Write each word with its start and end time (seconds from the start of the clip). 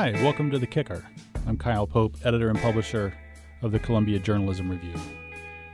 Hi, 0.00 0.12
welcome 0.22 0.48
to 0.52 0.60
The 0.60 0.66
Kicker. 0.68 1.04
I'm 1.48 1.58
Kyle 1.58 1.84
Pope, 1.84 2.18
editor 2.24 2.50
and 2.50 2.58
publisher 2.60 3.12
of 3.62 3.72
the 3.72 3.80
Columbia 3.80 4.20
Journalism 4.20 4.70
Review. 4.70 4.94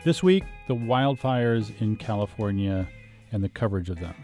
This 0.03 0.23
week, 0.23 0.45
the 0.67 0.75
wildfires 0.75 1.79
in 1.83 1.97
California 1.97 2.89
and 3.33 3.45
the 3.45 3.51
coverage 3.51 3.91
of 3.91 4.01
them. 4.01 4.15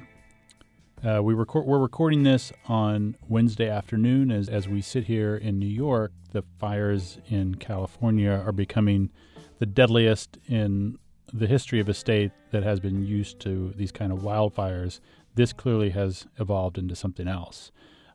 Uh, 1.06 1.22
we 1.22 1.34
record, 1.34 1.66
we're 1.66 1.78
recording 1.78 2.22
this 2.22 2.50
on 2.64 3.14
Wednesday 3.28 3.68
afternoon 3.68 4.30
as, 4.30 4.48
as 4.48 4.66
we 4.66 4.80
sit 4.80 5.04
here 5.04 5.36
in 5.36 5.58
New 5.58 5.66
York. 5.66 6.12
The 6.32 6.44
fires 6.58 7.18
in 7.28 7.56
California 7.56 8.30
are 8.30 8.52
becoming 8.52 9.10
the 9.58 9.66
deadliest 9.66 10.38
in 10.48 10.98
the 11.30 11.46
history 11.46 11.78
of 11.78 11.90
a 11.90 11.94
state 11.94 12.32
that 12.52 12.62
has 12.62 12.80
been 12.80 13.04
used 13.04 13.38
to 13.40 13.74
these 13.76 13.92
kind 13.92 14.12
of 14.12 14.20
wildfires. 14.20 15.00
This 15.34 15.52
clearly 15.52 15.90
has 15.90 16.26
evolved 16.38 16.78
into 16.78 16.96
something 16.96 17.28
else. 17.28 17.70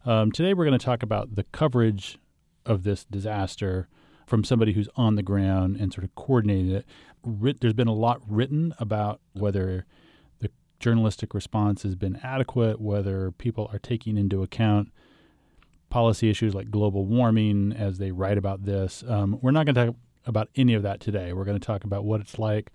Um, 0.05 0.31
today, 0.31 0.53
we're 0.53 0.65
going 0.65 0.77
to 0.77 0.85
talk 0.85 1.01
about 1.01 1.33
the 1.33 1.45
coverage 1.45 2.19
of 2.63 2.83
this 2.83 3.05
disaster 3.05 3.87
from 4.27 4.43
somebody 4.43 4.73
who's 4.73 4.87
on 4.95 5.15
the 5.15 5.23
ground 5.23 5.77
and 5.77 5.91
sort 5.91 6.03
of 6.03 6.13
coordinating 6.13 6.71
it. 6.71 6.85
Writ- 7.23 7.59
there's 7.59 7.73
been 7.73 7.87
a 7.87 7.93
lot 7.93 8.21
written 8.27 8.75
about 8.77 9.19
whether 9.33 9.87
the 10.41 10.51
journalistic 10.79 11.33
response 11.33 11.81
has 11.81 11.95
been 11.95 12.19
adequate, 12.21 12.79
whether 12.79 13.31
people 13.31 13.67
are 13.73 13.79
taking 13.79 14.15
into 14.15 14.43
account 14.43 14.91
policy 15.89 16.29
issues 16.29 16.53
like 16.53 16.69
global 16.69 17.07
warming 17.07 17.73
as 17.73 17.97
they 17.97 18.11
write 18.11 18.37
about 18.37 18.63
this. 18.63 19.03
Um, 19.07 19.39
we're 19.41 19.49
not 19.49 19.65
going 19.65 19.73
to 19.73 19.85
talk 19.87 19.95
about 20.27 20.49
any 20.55 20.75
of 20.75 20.83
that 20.83 20.99
today. 20.99 21.33
We're 21.33 21.45
going 21.45 21.59
to 21.59 21.65
talk 21.65 21.83
about 21.83 22.05
what 22.05 22.21
it's 22.21 22.37
like 22.37 22.71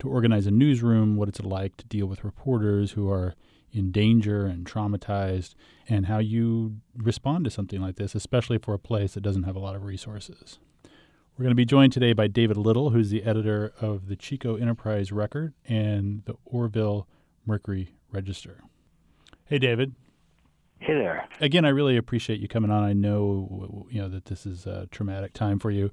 to 0.00 0.08
organize 0.10 0.46
a 0.46 0.50
newsroom, 0.50 1.16
what 1.16 1.30
it's 1.30 1.40
like 1.40 1.78
to 1.78 1.86
deal 1.86 2.06
with 2.06 2.24
reporters 2.24 2.92
who 2.92 3.10
are 3.10 3.34
in 3.74 3.90
danger 3.90 4.46
and 4.46 4.64
traumatized, 4.64 5.54
and 5.88 6.06
how 6.06 6.18
you 6.18 6.76
respond 6.96 7.44
to 7.44 7.50
something 7.50 7.80
like 7.80 7.96
this, 7.96 8.14
especially 8.14 8.56
for 8.56 8.72
a 8.72 8.78
place 8.78 9.14
that 9.14 9.20
doesn't 9.22 9.42
have 9.42 9.56
a 9.56 9.60
lot 9.60 9.74
of 9.74 9.84
resources. 9.84 10.58
We're 11.36 11.42
going 11.42 11.50
to 11.50 11.56
be 11.56 11.64
joined 11.64 11.92
today 11.92 12.12
by 12.12 12.28
David 12.28 12.56
Little, 12.56 12.90
who's 12.90 13.10
the 13.10 13.24
editor 13.24 13.72
of 13.80 14.06
the 14.06 14.14
Chico 14.14 14.54
Enterprise 14.54 15.10
Record 15.10 15.52
and 15.66 16.22
the 16.26 16.36
Oroville 16.44 17.08
Mercury 17.44 17.96
Register. 18.12 18.60
Hey, 19.46 19.58
David. 19.58 19.94
Hey 20.78 20.92
there. 20.92 21.26
Again, 21.40 21.64
I 21.64 21.70
really 21.70 21.96
appreciate 21.96 22.40
you 22.40 22.46
coming 22.46 22.70
on. 22.70 22.84
I 22.84 22.92
know 22.92 23.86
you 23.90 24.02
know 24.02 24.08
that 24.08 24.26
this 24.26 24.44
is 24.44 24.66
a 24.66 24.86
traumatic 24.90 25.32
time 25.32 25.58
for 25.58 25.70
you. 25.70 25.90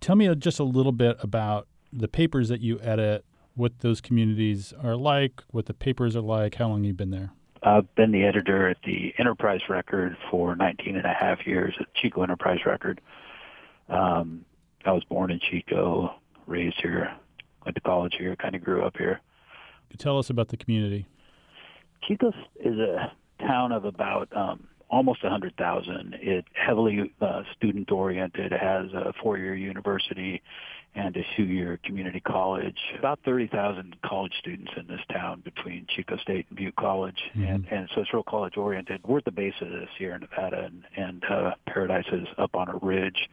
Tell 0.00 0.14
me 0.14 0.28
uh, 0.28 0.34
just 0.34 0.58
a 0.58 0.64
little 0.64 0.92
bit 0.92 1.16
about 1.20 1.68
the 1.90 2.06
papers 2.06 2.50
that 2.50 2.60
you 2.60 2.78
edit, 2.80 3.24
what 3.56 3.80
those 3.80 4.00
communities 4.00 4.72
are 4.82 4.96
like, 4.96 5.42
what 5.50 5.66
the 5.66 5.74
papers 5.74 6.14
are 6.14 6.20
like, 6.20 6.56
how 6.56 6.68
long 6.68 6.84
you've 6.84 6.96
been 6.96 7.10
there. 7.10 7.32
I've 7.62 7.92
been 7.96 8.12
the 8.12 8.22
editor 8.24 8.68
at 8.68 8.76
the 8.84 9.12
Enterprise 9.18 9.62
Record 9.68 10.16
for 10.30 10.54
19 10.54 10.96
and 10.96 11.06
a 11.06 11.12
half 11.12 11.46
years 11.46 11.74
at 11.80 11.86
Chico 11.94 12.22
Enterprise 12.22 12.60
Record. 12.64 13.00
Um, 13.88 14.44
I 14.84 14.92
was 14.92 15.02
born 15.04 15.30
in 15.32 15.40
Chico, 15.40 16.14
raised 16.46 16.76
here, 16.80 17.12
went 17.64 17.74
to 17.74 17.80
college 17.80 18.14
here, 18.18 18.36
kind 18.36 18.54
of 18.54 18.62
grew 18.62 18.84
up 18.84 18.96
here. 18.96 19.20
Tell 19.98 20.18
us 20.18 20.28
about 20.28 20.48
the 20.48 20.56
community. 20.56 21.06
Chico 22.06 22.32
is 22.62 22.78
a 22.78 23.12
town 23.40 23.72
of 23.72 23.84
about 23.86 24.28
um, 24.36 24.68
almost 24.90 25.22
100,000. 25.22 26.16
It's 26.20 26.46
heavily 26.54 27.12
uh, 27.20 27.42
student 27.56 27.90
oriented. 27.90 28.52
It 28.52 28.60
has 28.60 28.92
a 28.92 29.12
four-year 29.22 29.54
university 29.54 30.42
and 30.96 31.14
a 31.16 31.22
two-year 31.36 31.78
community 31.84 32.20
college. 32.20 32.78
About 32.98 33.20
30,000 33.24 33.96
college 34.04 34.32
students 34.38 34.72
in 34.76 34.86
this 34.86 35.00
town 35.12 35.42
between 35.44 35.86
Chico 35.94 36.16
State 36.16 36.46
and 36.48 36.56
Butte 36.56 36.74
College, 36.76 37.18
mm-hmm. 37.36 37.44
and 37.44 37.66
and 37.70 37.88
so 37.94 38.00
it's 38.00 38.12
real 38.12 38.22
college 38.22 38.56
oriented. 38.56 39.02
We're 39.06 39.18
at 39.18 39.26
the 39.26 39.30
base 39.30 39.54
of 39.60 39.68
this 39.68 39.88
Sierra 39.98 40.18
Nevada, 40.18 40.64
and 40.64 40.84
and 40.96 41.24
uh, 41.30 41.50
Paradise 41.66 42.06
is 42.10 42.26
up 42.38 42.56
on 42.56 42.68
a 42.68 42.76
ridge, 42.78 43.28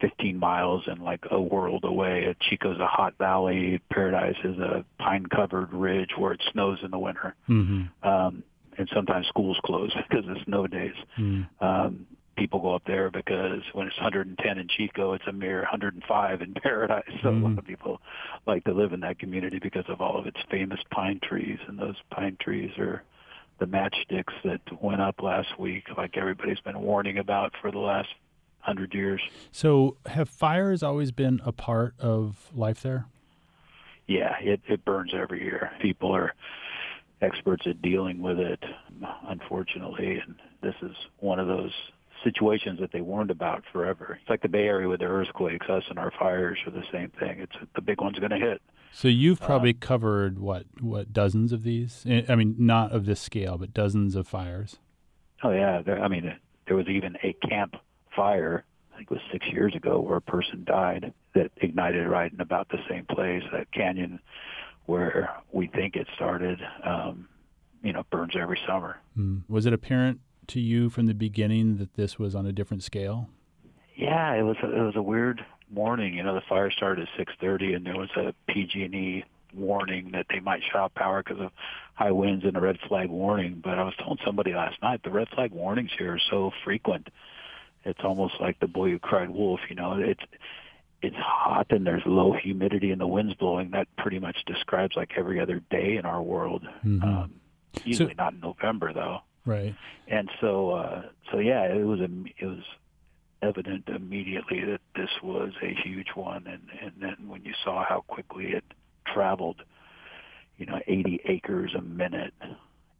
15 0.00 0.38
miles 0.38 0.84
and 0.86 1.02
like 1.02 1.24
a 1.30 1.40
world 1.40 1.84
away. 1.84 2.34
Chico's 2.48 2.78
a 2.78 2.86
hot 2.86 3.14
valley. 3.18 3.80
Paradise 3.90 4.36
is 4.44 4.58
a 4.58 4.84
pine-covered 4.98 5.72
ridge 5.72 6.10
where 6.16 6.32
it 6.32 6.40
snows 6.52 6.78
in 6.84 6.92
the 6.92 6.98
winter. 6.98 7.34
Mm-hmm. 7.48 8.08
Um, 8.08 8.44
and 8.78 8.88
sometimes 8.94 9.26
schools 9.26 9.58
close 9.64 9.92
because 10.08 10.28
of 10.28 10.36
snow 10.44 10.66
days. 10.66 10.94
Mm. 11.18 11.48
Um, 11.60 12.06
people 12.40 12.58
go 12.58 12.74
up 12.74 12.82
there 12.86 13.10
because 13.10 13.62
when 13.74 13.86
it's 13.86 13.96
110 13.98 14.58
in 14.58 14.66
Chico, 14.66 15.12
it's 15.12 15.26
a 15.28 15.32
mere 15.32 15.58
105 15.58 16.40
in 16.40 16.54
Paradise. 16.62 17.04
So 17.22 17.28
mm. 17.28 17.42
a 17.42 17.48
lot 17.48 17.58
of 17.58 17.66
people 17.66 18.00
like 18.46 18.64
to 18.64 18.72
live 18.72 18.94
in 18.94 19.00
that 19.00 19.18
community 19.18 19.58
because 19.58 19.84
of 19.88 20.00
all 20.00 20.18
of 20.18 20.26
its 20.26 20.38
famous 20.50 20.80
pine 20.90 21.20
trees, 21.22 21.58
and 21.68 21.78
those 21.78 21.96
pine 22.10 22.38
trees 22.40 22.70
are 22.78 23.04
the 23.58 23.66
matchsticks 23.66 24.32
that 24.42 24.60
went 24.82 25.02
up 25.02 25.20
last 25.22 25.58
week, 25.58 25.84
like 25.98 26.16
everybody's 26.16 26.60
been 26.60 26.80
warning 26.80 27.18
about 27.18 27.52
for 27.60 27.70
the 27.70 27.78
last 27.78 28.08
hundred 28.60 28.94
years. 28.94 29.20
So, 29.52 29.98
have 30.06 30.30
fires 30.30 30.82
always 30.82 31.12
been 31.12 31.42
a 31.44 31.52
part 31.52 31.94
of 31.98 32.50
life 32.54 32.80
there? 32.80 33.04
Yeah, 34.06 34.34
it, 34.40 34.60
it 34.66 34.84
burns 34.86 35.12
every 35.14 35.42
year. 35.42 35.70
People 35.82 36.16
are 36.16 36.34
experts 37.20 37.66
at 37.66 37.82
dealing 37.82 38.22
with 38.22 38.38
it, 38.38 38.62
unfortunately. 39.28 40.22
And 40.26 40.36
this 40.62 40.74
is 40.82 40.96
one 41.18 41.38
of 41.38 41.46
those 41.46 41.72
situations 42.24 42.80
that 42.80 42.92
they 42.92 43.00
warned 43.00 43.30
about 43.30 43.64
forever. 43.72 44.18
It's 44.20 44.30
like 44.30 44.42
the 44.42 44.48
Bay 44.48 44.66
Area 44.66 44.88
with 44.88 45.00
the 45.00 45.06
earthquakes. 45.06 45.68
Us 45.68 45.84
and 45.88 45.98
our 45.98 46.12
fires 46.18 46.58
are 46.66 46.72
the 46.72 46.84
same 46.92 47.10
thing. 47.18 47.40
It's 47.40 47.56
the 47.74 47.80
big 47.80 48.00
one's 48.00 48.18
going 48.18 48.30
to 48.30 48.38
hit. 48.38 48.60
So 48.92 49.08
you've 49.08 49.40
probably 49.40 49.70
uh, 49.70 49.78
covered 49.80 50.38
what 50.38 50.64
what 50.80 51.12
dozens 51.12 51.52
of 51.52 51.62
these? 51.62 52.04
I 52.28 52.34
mean, 52.34 52.56
not 52.58 52.92
of 52.92 53.06
this 53.06 53.20
scale, 53.20 53.56
but 53.56 53.72
dozens 53.72 54.16
of 54.16 54.26
fires. 54.26 54.78
Oh 55.42 55.50
yeah, 55.50 55.80
there, 55.82 56.02
I 56.02 56.08
mean, 56.08 56.34
there 56.66 56.76
was 56.76 56.88
even 56.88 57.16
a 57.22 57.32
camp 57.48 57.76
fire. 58.14 58.64
I 58.92 58.96
think 58.96 59.10
it 59.10 59.14
was 59.14 59.22
six 59.32 59.46
years 59.46 59.74
ago, 59.74 60.00
where 60.00 60.16
a 60.16 60.22
person 60.22 60.64
died 60.64 61.12
that 61.34 61.52
ignited 61.58 62.06
right 62.08 62.32
in 62.32 62.40
about 62.40 62.68
the 62.68 62.78
same 62.88 63.06
place, 63.06 63.42
that 63.52 63.70
canyon 63.72 64.20
where 64.86 65.30
we 65.52 65.68
think 65.68 65.94
it 65.94 66.08
started, 66.16 66.60
um, 66.84 67.28
you 67.82 67.92
know, 67.92 68.02
burns 68.10 68.34
every 68.38 68.58
summer. 68.66 68.98
Mm. 69.16 69.42
Was 69.48 69.66
it 69.66 69.72
apparent 69.72 70.20
to 70.48 70.60
you 70.60 70.90
from 70.90 71.06
the 71.06 71.14
beginning 71.14 71.76
that 71.78 71.94
this 71.94 72.18
was 72.18 72.34
on 72.34 72.46
a 72.46 72.52
different 72.52 72.82
scale? 72.82 73.28
Yeah, 73.96 74.34
it 74.34 74.42
was. 74.42 74.56
A, 74.62 74.66
it 74.66 74.82
was 74.82 74.96
a 74.96 75.02
weird 75.02 75.44
morning. 75.70 76.14
You 76.14 76.22
know, 76.22 76.34
the 76.34 76.42
fire 76.48 76.70
started 76.70 77.08
at 77.08 77.26
6:30, 77.26 77.76
and 77.76 77.86
there 77.86 77.96
was 77.96 78.10
a 78.16 78.34
PG&E 78.48 79.24
warning 79.54 80.12
that 80.12 80.26
they 80.30 80.40
might 80.40 80.62
shut 80.62 80.80
off 80.80 80.94
power 80.94 81.22
because 81.22 81.40
of 81.40 81.50
high 81.94 82.12
winds 82.12 82.44
and 82.44 82.56
a 82.56 82.60
red 82.60 82.78
flag 82.88 83.10
warning. 83.10 83.60
But 83.62 83.78
I 83.78 83.84
was 83.84 83.94
telling 83.98 84.18
somebody 84.24 84.54
last 84.54 84.80
night 84.82 85.02
the 85.02 85.10
red 85.10 85.28
flag 85.34 85.52
warnings 85.52 85.90
here 85.98 86.14
are 86.14 86.20
so 86.30 86.50
frequent. 86.64 87.08
It's 87.84 88.00
almost 88.04 88.34
like 88.40 88.60
the 88.60 88.68
boy 88.68 88.90
who 88.90 88.98
cried 88.98 89.30
wolf. 89.30 89.60
You 89.68 89.76
know, 89.76 89.98
it's 89.98 90.22
it's 91.02 91.16
hot 91.16 91.66
and 91.70 91.86
there's 91.86 92.02
low 92.04 92.32
humidity 92.32 92.90
and 92.90 93.00
the 93.00 93.06
wind's 93.06 93.34
blowing, 93.34 93.70
that 93.70 93.88
pretty 93.96 94.18
much 94.18 94.36
describes 94.46 94.96
like 94.96 95.12
every 95.16 95.40
other 95.40 95.60
day 95.70 95.96
in 95.96 96.04
our 96.04 96.22
world. 96.22 96.62
Mm-hmm. 96.84 97.02
Um, 97.02 97.40
usually 97.84 98.14
so, 98.16 98.22
not 98.22 98.34
in 98.34 98.40
November 98.40 98.92
though. 98.92 99.18
Right. 99.44 99.74
And 100.08 100.28
so, 100.40 100.70
uh, 100.70 101.02
so 101.32 101.38
yeah, 101.38 101.64
it 101.64 101.84
was 101.84 102.00
it 102.00 102.46
was 102.46 102.64
evident 103.42 103.88
immediately 103.88 104.64
that 104.64 104.80
this 104.94 105.10
was 105.22 105.52
a 105.62 105.74
huge 105.82 106.08
one. 106.14 106.46
And, 106.46 106.62
and 106.82 106.92
then 107.00 107.28
when 107.28 107.44
you 107.44 107.52
saw 107.64 107.84
how 107.88 108.04
quickly 108.06 108.48
it 108.48 108.64
traveled, 109.12 109.62
you 110.58 110.66
know, 110.66 110.78
80 110.86 111.20
acres 111.26 111.74
a 111.76 111.80
minute, 111.80 112.34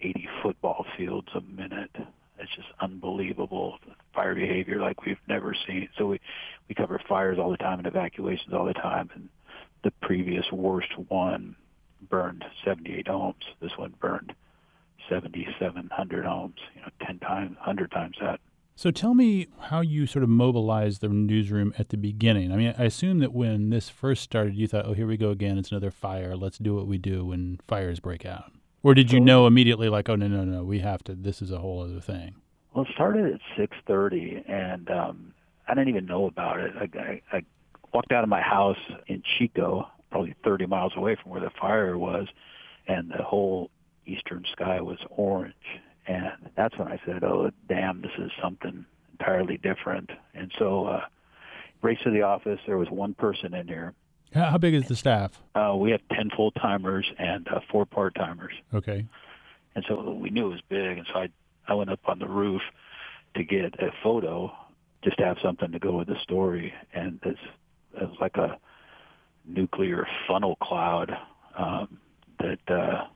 80 0.00 0.28
football 0.42 0.86
fields 0.96 1.28
a 1.34 1.40
minute, 1.40 1.94
it's 2.38 2.54
just 2.56 2.68
unbelievable 2.80 3.78
fire 4.14 4.34
behavior 4.34 4.80
like 4.80 5.04
we've 5.04 5.18
never 5.28 5.54
seen. 5.66 5.88
So 5.98 6.06
we 6.06 6.20
we 6.68 6.74
cover 6.74 7.00
fires 7.06 7.38
all 7.38 7.50
the 7.50 7.58
time 7.58 7.78
and 7.78 7.86
evacuations 7.86 8.54
all 8.54 8.64
the 8.64 8.72
time. 8.72 9.10
And 9.14 9.28
the 9.84 9.90
previous 10.02 10.50
worst 10.50 10.96
one 11.08 11.54
burned 12.08 12.44
78 12.64 13.08
homes. 13.08 13.44
This 13.60 13.72
one 13.76 13.94
burned 14.00 14.34
7,700 15.10 16.24
homes. 16.24 16.54
You 16.74 16.82
know, 16.82 16.88
10 17.06 17.18
times, 17.18 17.56
100 17.56 17.90
times 17.90 18.16
that. 18.20 18.40
So 18.76 18.90
tell 18.90 19.12
me 19.12 19.48
how 19.58 19.82
you 19.82 20.06
sort 20.06 20.22
of 20.22 20.30
mobilized 20.30 21.02
the 21.02 21.08
newsroom 21.08 21.74
at 21.78 21.90
the 21.90 21.98
beginning. 21.98 22.50
I 22.50 22.56
mean, 22.56 22.74
I 22.78 22.84
assume 22.84 23.18
that 23.18 23.34
when 23.34 23.68
this 23.68 23.90
first 23.90 24.22
started, 24.22 24.56
you 24.56 24.66
thought, 24.66 24.86
"Oh, 24.86 24.94
here 24.94 25.06
we 25.06 25.18
go 25.18 25.28
again. 25.28 25.58
It's 25.58 25.70
another 25.70 25.90
fire. 25.90 26.34
Let's 26.34 26.56
do 26.56 26.74
what 26.74 26.86
we 26.86 26.96
do 26.96 27.26
when 27.26 27.60
fires 27.68 28.00
break 28.00 28.24
out." 28.24 28.52
Or 28.82 28.94
did 28.94 29.12
you 29.12 29.20
know 29.20 29.46
immediately, 29.46 29.90
like, 29.90 30.08
oh 30.08 30.16
no, 30.16 30.28
no, 30.28 30.44
no, 30.44 30.64
we 30.64 30.78
have 30.78 31.04
to. 31.04 31.14
This 31.14 31.42
is 31.42 31.50
a 31.50 31.58
whole 31.58 31.82
other 31.82 32.00
thing. 32.00 32.36
Well, 32.72 32.86
it 32.86 32.90
started 32.94 33.34
at 33.34 33.40
six 33.54 33.76
thirty, 33.86 34.42
and 34.48 34.90
um, 34.90 35.34
I 35.68 35.74
didn't 35.74 35.88
even 35.88 36.06
know 36.06 36.24
about 36.24 36.60
it. 36.60 36.72
I, 36.74 36.98
I, 36.98 37.36
I 37.36 37.42
walked 37.92 38.12
out 38.12 38.22
of 38.22 38.30
my 38.30 38.40
house 38.40 38.78
in 39.08 39.22
Chico, 39.36 39.86
probably 40.10 40.34
thirty 40.42 40.64
miles 40.64 40.94
away 40.96 41.16
from 41.22 41.32
where 41.32 41.40
the 41.42 41.50
fire 41.60 41.98
was, 41.98 42.28
and 42.88 43.10
the 43.10 43.22
whole 43.22 43.70
eastern 44.06 44.44
sky 44.52 44.80
was 44.80 44.98
orange. 45.10 45.54
And 46.06 46.32
that's 46.56 46.76
when 46.78 46.88
I 46.88 46.98
said, 47.04 47.22
"Oh, 47.22 47.50
damn, 47.68 48.02
this 48.02 48.12
is 48.18 48.30
something 48.42 48.84
entirely 49.12 49.58
different." 49.58 50.10
And 50.34 50.50
so, 50.58 50.86
uh, 50.86 51.04
raced 51.82 52.02
to 52.04 52.10
the 52.10 52.22
office. 52.22 52.60
There 52.66 52.78
was 52.78 52.90
one 52.90 53.14
person 53.14 53.54
in 53.54 53.68
here 53.68 53.94
how 54.32 54.58
big 54.58 54.74
is 54.74 54.86
the 54.86 54.96
staff? 54.96 55.32
Uh, 55.54 55.74
we 55.76 55.90
have 55.90 56.00
10 56.12 56.30
full 56.36 56.52
timers 56.52 57.10
and 57.18 57.48
uh, 57.48 57.60
four 57.70 57.84
part 57.84 58.14
timers. 58.14 58.54
Okay. 58.72 59.04
And 59.74 59.84
so 59.88 60.12
we 60.12 60.30
knew 60.30 60.46
it 60.46 60.50
was 60.50 60.60
big. 60.68 60.98
And 60.98 61.06
so 61.12 61.20
I, 61.20 61.28
I 61.66 61.74
went 61.74 61.90
up 61.90 62.00
on 62.06 62.18
the 62.18 62.28
roof 62.28 62.62
to 63.34 63.44
get 63.44 63.64
a 63.80 63.90
photo 64.02 64.52
just 65.02 65.18
to 65.18 65.24
have 65.24 65.38
something 65.42 65.72
to 65.72 65.78
go 65.78 65.98
with 65.98 66.08
the 66.08 66.18
story. 66.22 66.72
And 66.92 67.18
it's, 67.24 67.40
it's 67.94 68.20
like 68.20 68.36
a 68.36 68.58
nuclear 69.46 70.06
funnel 70.28 70.56
cloud 70.56 71.16
um, 71.56 71.98
that 72.38 72.58
uh, 72.68 73.06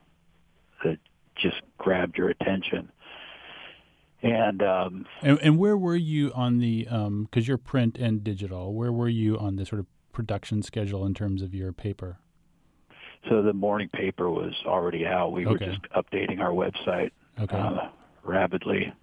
that 0.85 0.99
just 1.35 1.61
grabbed 1.77 2.17
your 2.17 2.29
attention. 2.29 2.91
And, 4.21 4.63
um, 4.63 5.05
and 5.21 5.37
and 5.41 5.57
where 5.59 5.77
were 5.77 5.95
you 5.95 6.31
on 6.33 6.57
the 6.57 6.85
because 6.85 7.05
um, 7.05 7.29
you're 7.33 7.57
print 7.57 7.97
and 7.99 8.23
digital? 8.23 8.73
Where 8.73 8.91
were 8.91 9.09
you 9.09 9.37
on 9.37 9.57
the 9.57 9.65
sort 9.65 9.79
of 9.79 9.85
production 10.13 10.63
schedule 10.63 11.05
in 11.05 11.13
terms 11.13 11.41
of 11.41 11.53
your 11.53 11.71
paper? 11.71 12.17
So 13.29 13.41
the 13.41 13.53
morning 13.53 13.89
paper 13.89 14.29
was 14.29 14.53
already 14.65 15.05
out. 15.05 15.31
We 15.31 15.45
were 15.45 15.57
just 15.57 15.81
updating 15.95 16.39
our 16.39 16.51
website 16.51 17.11
okay. 17.39 17.57
uh, 17.57 17.89
rapidly, 18.23 18.93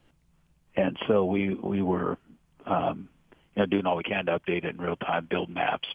and 0.76 0.96
so 1.06 1.24
we 1.24 1.54
we 1.54 1.82
were 1.82 2.18
um, 2.66 3.08
you 3.54 3.62
know 3.62 3.66
doing 3.66 3.86
all 3.86 3.96
we 3.96 4.04
can 4.04 4.26
to 4.26 4.38
update 4.38 4.64
it 4.64 4.74
in 4.74 4.78
real 4.78 4.96
time, 4.96 5.26
build 5.30 5.50
maps. 5.50 5.88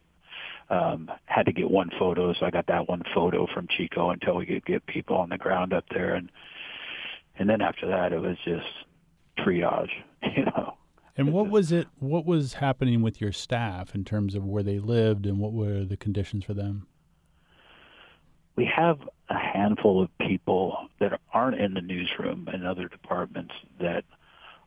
Um, 0.70 1.10
had 1.26 1.46
to 1.46 1.54
get 1.54 1.72
one 1.72 1.90
photo, 1.98 2.34
so 2.34 2.46
I 2.46 2.50
got 2.50 2.68
that 2.68 2.90
one 2.90 3.04
photo 3.16 3.48
from 3.54 3.68
Chico 3.70 4.10
until 4.10 4.36
we 4.36 4.46
could 4.46 4.66
get 4.66 4.86
people 4.86 5.16
on 5.16 5.30
the 5.30 5.38
ground 5.38 5.74
up 5.74 5.86
there, 5.90 6.14
and 6.14 6.30
and 7.40 7.50
then 7.50 7.62
after 7.62 7.88
that 7.88 8.12
it 8.12 8.20
was 8.20 8.38
just 8.44 8.66
triage, 9.40 9.92
you 10.36 10.46
know. 10.46 10.74
And 11.16 11.32
what 11.32 11.50
was 11.50 11.72
it? 11.72 11.88
What 12.00 12.26
was 12.26 12.56
happening 12.56 13.02
with 13.02 13.22
your 13.22 13.32
staff 13.32 13.96
in 13.96 14.04
terms 14.04 14.36
of 14.36 14.46
where 14.46 14.62
they 14.62 14.78
lived 14.78 15.26
and 15.26 15.40
what 15.40 15.54
were 15.54 15.86
the 15.86 15.98
conditions 15.98 16.44
for 16.44 16.54
them? 16.54 16.86
we 18.58 18.66
have 18.66 18.98
a 19.30 19.38
handful 19.38 20.02
of 20.02 20.10
people 20.18 20.90
that 21.00 21.22
aren't 21.32 21.62
in 21.62 21.76
the 21.76 21.82
newsroom 21.82 22.50
and 22.52 22.66
other 22.66 22.90
departments 22.90 23.54
that 23.80 24.04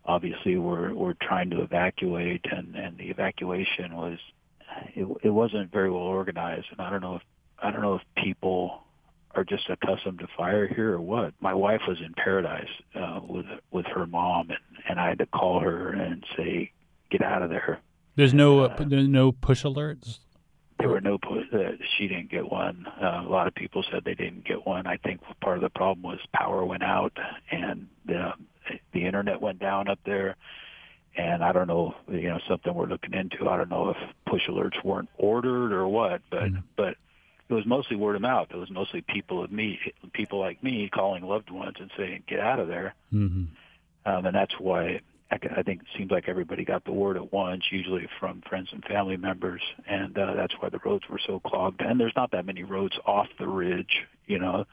obviously 0.07 0.57
were 0.57 0.95
were 0.95 1.15
trying 1.21 1.51
to 1.51 1.61
evacuate 1.61 2.47
and 2.51 2.75
and 2.75 2.97
the 2.97 3.11
evacuation 3.11 3.95
was 3.95 4.19
it, 4.95 5.07
it 5.23 5.31
wasn't 5.31 5.73
very 5.73 5.91
well 5.91 6.03
organized 6.03 6.67
and 6.71 6.81
I 6.81 6.91
don't 6.91 7.01
know 7.01 7.17
if 7.17 7.23
I 7.63 7.71
don't 7.71 7.83
know 7.83 7.97
if 7.97 8.03
people 8.23 8.83
are 9.33 9.45
just 9.45 9.69
accustomed 9.69 10.19
to 10.19 10.27
fire 10.37 10.67
here 10.67 10.95
or 10.95 11.01
what. 11.01 11.35
My 11.41 11.55
wife 11.55 11.83
was 11.87 12.01
in 12.01 12.15
Paradise 12.15 12.71
uh, 12.95 13.21
with 13.27 13.47
with 13.71 13.87
her 13.87 14.07
mom 14.07 14.51
and 14.51 14.59
and 14.89 15.01
I 15.01 15.09
had 15.09 15.19
to 15.19 15.27
call 15.27 15.61
her 15.61 15.91
and 15.91 16.25
say 16.37 16.73
get 17.11 17.23
out 17.23 17.43
of 17.43 17.51
there. 17.51 17.81
There's 18.17 18.35
no 18.35 18.61
uh, 18.61 18.77
there's 18.79 19.09
no 19.09 19.33
push 19.33 19.65
alerts 19.65 20.19
there 20.81 20.89
were 20.89 21.01
no 21.01 21.19
push. 21.19 21.45
uh, 21.53 21.73
she 21.97 22.09
didn't 22.09 22.31
get 22.31 22.51
one. 22.51 22.87
Uh, 23.01 23.23
a 23.25 23.29
lot 23.29 23.47
of 23.47 23.55
people 23.55 23.85
said 23.91 24.03
they 24.05 24.15
didn't 24.15 24.45
get 24.47 24.67
one. 24.67 24.87
I 24.87 24.97
think 24.97 25.21
part 25.41 25.59
of 25.59 25.63
the 25.63 25.71
problem 25.71 26.03
was 26.03 26.19
power 26.33 26.65
went 26.65 26.83
out 26.83 27.13
and 27.51 27.87
the 28.07 28.33
the 28.93 29.05
internet 29.05 29.41
went 29.41 29.59
down 29.59 29.89
up 29.89 29.99
there. 30.05 30.37
And 31.21 31.45
I 31.45 31.53
don't 31.53 31.67
know, 31.67 31.95
you 32.09 32.29
know, 32.29 32.41
something 32.49 32.73
we're 32.73 32.87
looking 32.87 33.13
into. 33.13 33.49
I 33.49 33.59
don't 33.59 33.69
know 33.69 33.91
if 33.91 33.97
push 34.27 34.49
alerts 34.49 34.83
weren't 34.83 35.11
ordered 35.19 35.71
or 35.73 35.87
what, 35.87 36.23
but 36.31 36.45
mm-hmm. 36.45 36.61
but 36.77 36.97
it 37.49 37.55
was 37.55 37.67
mostly 37.67 37.97
word 37.97 38.17
of 38.17 38.23
mouth. 38.23 38.49
It 38.51 38.57
was 38.57 38.71
mostly 38.71 39.03
people 39.03 39.45
of 39.45 39.53
me, 39.53 39.79
people 40.15 40.39
like 40.39 40.63
me, 40.63 40.89
calling 40.89 41.23
loved 41.23 41.51
ones 41.51 41.77
and 41.79 41.91
saying, 41.97 42.23
"Get 42.27 42.41
out 42.41 42.59
of 42.59 42.69
there." 42.69 42.95
Mm-hmm. 43.13 43.45
Um, 44.11 44.27
and 44.27 44.35
that's 44.35 44.55
why 44.59 45.01
I 45.31 45.63
think 45.63 45.83
it 45.83 45.87
seems 45.97 46.11
like 46.11 46.27
everybody 46.27 46.65
got 46.65 46.85
the 46.85 46.93
word 46.93 47.19
at 47.19 47.33
once, 47.33 47.65
usually 47.71 48.09
from 48.19 48.43
friends 48.49 48.71
and 48.73 48.83
family 48.85 49.19
members, 49.19 49.61
and 49.87 50.17
uh, 50.17 50.35
that's 50.35 50.55
why 50.59 50.71
the 50.71 50.81
roads 50.85 51.05
were 51.11 51.21
so 51.25 51.39
clogged. 51.41 51.83
And 51.83 52.01
there's 52.01 52.17
not 52.17 52.31
that 52.31 52.47
many 52.47 52.63
roads 52.63 52.99
off 53.05 53.29
the 53.39 53.47
ridge. 53.47 54.07
You 54.27 54.39
know, 54.39 54.65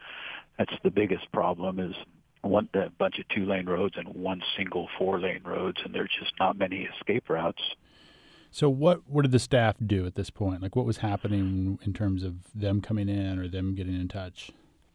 that's 0.58 0.74
the 0.84 0.92
biggest 0.92 1.30
problem 1.34 1.80
is 1.80 1.96
one 2.42 2.70
a 2.74 2.90
bunch 2.90 3.20
of 3.20 3.28
two 3.30 3.46
lane 3.46 3.66
roads 3.66 3.96
and 3.98 4.08
one 4.10 4.42
single 4.56 4.88
four 4.98 5.20
lane 5.20 5.42
roads, 5.44 5.78
and 5.84 5.94
there's 5.94 6.12
just 6.20 6.34
not 6.40 6.58
many 6.58 6.88
escape 6.98 7.30
routes. 7.30 7.62
So 8.52 8.70
what 8.70 9.02
what 9.08 9.24
did 9.24 9.32
the 9.32 9.40
staff 9.40 9.76
do 9.86 10.06
at 10.06 10.16
this 10.16 10.30
point? 10.30 10.62
Like 10.62 10.76
what 10.76 10.86
was 10.86 10.98
happening 10.98 11.80
in 11.84 11.94
terms 11.94 12.24
of 12.24 12.36
them 12.56 12.82
coming 12.82 13.10
in 13.10 13.40
or 13.40 13.48
them 13.48 13.76
getting 13.76 13.96
in 13.96 14.08
touch? 14.08 14.52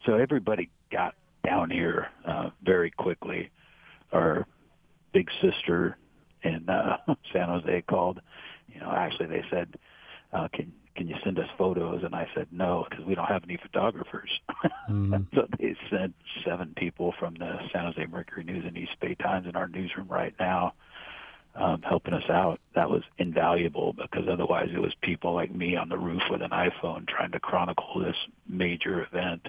So 0.06 0.14
everybody 0.14 0.70
got 0.90 1.14
down 1.44 1.70
here 1.70 2.08
uh, 2.26 2.50
very 2.64 2.90
quickly. 2.90 3.50
Our 4.12 4.46
big 5.12 5.28
sister 5.40 5.96
in 6.42 6.68
uh, 6.68 6.96
San 7.32 7.48
Jose 7.48 7.82
called. 7.88 8.20
You 8.68 8.80
know, 8.80 8.90
actually 8.90 9.26
they 9.26 9.44
said, 9.50 9.76
uh, 10.32 10.48
"Can 10.52 10.72
can 10.94 11.08
you 11.08 11.16
send 11.24 11.38
us 11.38 11.48
photos?" 11.56 12.02
And 12.04 12.14
I 12.14 12.28
said, 12.34 12.48
"No, 12.50 12.86
because 12.88 13.04
we 13.04 13.14
don't 13.14 13.26
have 13.26 13.44
any 13.44 13.56
photographers." 13.56 14.30
Mm-hmm. 14.88 15.22
so 15.34 15.46
they 15.58 15.76
sent 15.90 16.14
seven 16.44 16.74
people 16.76 17.14
from 17.18 17.34
the 17.34 17.58
San 17.72 17.84
Jose 17.84 18.06
Mercury 18.06 18.44
News 18.44 18.64
and 18.66 18.76
East 18.76 18.98
Bay 19.00 19.14
Times 19.14 19.46
in 19.46 19.56
our 19.56 19.68
newsroom 19.68 20.08
right 20.08 20.34
now, 20.38 20.74
um, 21.54 21.82
helping 21.82 22.14
us 22.14 22.28
out. 22.28 22.60
That 22.74 22.90
was 22.90 23.02
invaluable 23.18 23.92
because 23.92 24.28
otherwise 24.30 24.68
it 24.74 24.80
was 24.80 24.94
people 25.02 25.34
like 25.34 25.54
me 25.54 25.76
on 25.76 25.88
the 25.88 25.98
roof 25.98 26.22
with 26.30 26.42
an 26.42 26.50
iPhone 26.50 27.06
trying 27.08 27.32
to 27.32 27.40
chronicle 27.40 28.00
this 28.00 28.16
major 28.48 29.02
event. 29.02 29.48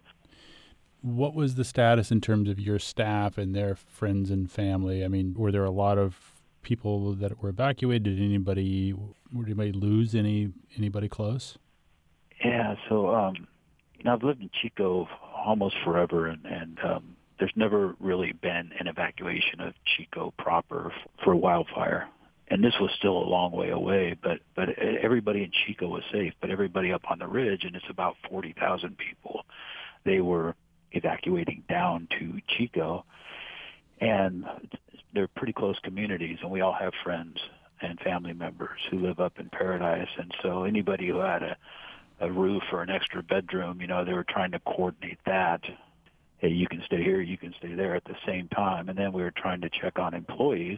What 1.02 1.36
was 1.36 1.56
the 1.56 1.66
status 1.66 2.12
in 2.12 2.22
terms 2.22 2.50
of 2.50 2.60
your 2.60 2.80
staff 2.80 3.38
and 3.38 3.54
their 3.54 3.76
friends 3.76 4.32
and 4.32 4.50
family? 4.50 5.04
I 5.04 5.10
mean, 5.10 5.34
were 5.34 5.52
there 5.52 5.66
a 5.66 5.72
lot 5.72 5.98
of 5.98 6.34
people 6.62 7.14
that 7.16 7.42
were 7.42 7.50
evacuated? 7.50 8.04
Did 8.04 8.20
anybody 8.20 8.96
did 9.42 9.50
anybody 9.58 9.72
lose 9.72 10.16
any 10.16 10.52
anybody 10.78 11.10
close? 11.10 11.58
Yeah, 12.44 12.76
so 12.90 13.14
um, 13.16 13.48
know, 14.04 14.14
I've 14.14 14.24
lived 14.24 14.42
in 14.42 14.50
Chico 14.62 15.08
almost 15.46 15.76
forever, 15.84 16.28
and, 16.28 16.46
and 16.46 16.80
um, 16.84 17.16
there's 17.40 17.54
never 17.56 17.96
really 18.00 18.34
been 18.34 18.72
an 18.80 18.88
evacuation 18.88 19.62
of 19.62 19.74
Chico 19.96 20.34
proper 20.38 20.92
for 21.24 21.36
wildfire. 21.36 22.08
And 22.50 22.64
this 22.64 22.74
was 22.80 22.92
still 22.98 23.18
a 23.18 23.28
long 23.28 23.52
way 23.52 23.70
away, 23.70 24.16
but 24.22 24.40
but 24.56 24.70
everybody 24.78 25.44
in 25.44 25.52
Chico 25.66 25.88
was 25.88 26.04
safe. 26.12 26.34
But 26.42 26.52
everybody 26.52 26.92
up 26.92 27.10
on 27.10 27.18
the 27.18 27.28
ridge, 27.28 27.64
and 27.64 27.76
it's 27.76 27.86
about 27.90 28.16
forty 28.30 28.54
thousand 28.60 28.98
people, 28.98 29.46
they 30.04 30.20
were 30.20 30.54
evacuating 30.92 31.64
down 31.70 32.08
to 32.20 32.40
Chico. 32.58 33.06
And 34.02 34.44
they're 35.14 35.30
pretty 35.30 35.54
close 35.54 35.80
communities, 35.84 36.40
and 36.42 36.52
we 36.52 36.60
all 36.60 36.74
have 36.74 36.92
friends 37.04 37.38
and 37.84 38.00
family 38.00 38.34
members 38.34 38.80
who 38.90 39.00
live 39.00 39.20
up 39.20 39.40
in 39.40 39.50
Paradise. 39.50 40.10
And 40.18 40.34
so 40.42 40.64
anybody 40.64 41.08
who 41.08 41.20
had 41.20 41.44
a, 41.44 41.58
a 42.22 42.32
roof 42.32 42.64
or 42.72 42.82
an 42.82 42.90
extra 42.90 43.22
bedroom, 43.22 43.82
you 43.82 43.88
know, 43.88 44.04
they 44.06 44.14
were 44.14 44.26
trying 44.28 44.52
to 44.52 44.60
coordinate 44.60 45.20
that. 45.26 45.62
Hey, 46.38 46.50
you 46.50 46.68
can 46.68 46.82
stay 46.86 47.02
here, 47.02 47.22
you 47.22 47.38
can 47.38 47.54
stay 47.58 47.74
there 47.74 47.96
at 47.96 48.04
the 48.04 48.16
same 48.26 48.50
time. 48.50 48.90
And 48.90 48.98
then 48.98 49.14
we 49.14 49.22
were 49.22 49.32
trying 49.32 49.62
to 49.62 49.70
check 49.70 49.98
on 49.98 50.14
employees, 50.14 50.78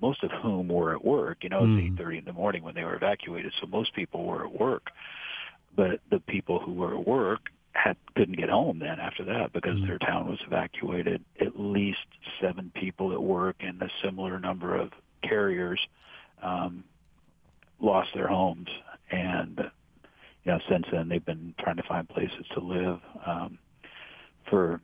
most 0.00 0.22
of 0.22 0.30
whom 0.30 0.68
were 0.68 0.94
at 0.94 1.04
work. 1.04 1.38
You 1.42 1.48
know, 1.48 1.60
it's 1.60 1.66
mm. 1.66 1.98
8.30 1.98 2.18
in 2.18 2.24
the 2.26 2.32
morning 2.32 2.62
when 2.62 2.74
they 2.74 2.84
were 2.84 2.96
evacuated, 2.96 3.52
so 3.60 3.66
most 3.66 3.94
people 3.94 4.24
were 4.24 4.44
at 4.44 4.52
work. 4.58 4.90
But 5.74 6.00
the 6.10 6.20
people 6.20 6.58
who 6.58 6.72
were 6.72 6.94
at 6.98 7.06
work 7.06 7.50
had 7.76 7.96
couldn't 8.14 8.38
get 8.38 8.48
home 8.48 8.78
then 8.78 8.98
after 8.98 9.24
that 9.24 9.52
because 9.52 9.76
mm-hmm. 9.76 9.86
their 9.86 9.98
town 9.98 10.28
was 10.28 10.38
evacuated. 10.46 11.22
At 11.40 11.58
least 11.58 12.06
seven 12.40 12.72
people 12.74 13.12
at 13.12 13.22
work 13.22 13.56
and 13.60 13.80
a 13.82 13.90
similar 14.02 14.38
number 14.38 14.74
of 14.74 14.92
carriers 15.22 15.80
um, 16.42 16.84
lost 17.80 18.10
their 18.14 18.28
homes, 18.28 18.68
and 19.10 19.58
you 20.44 20.52
know 20.52 20.58
since 20.68 20.86
then 20.92 21.08
they've 21.08 21.24
been 21.24 21.54
trying 21.60 21.76
to 21.76 21.82
find 21.82 22.08
places 22.08 22.44
to 22.54 22.60
live. 22.60 23.00
Um, 23.26 23.58
for 24.48 24.80